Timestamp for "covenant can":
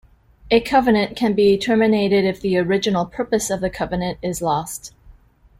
0.61-1.35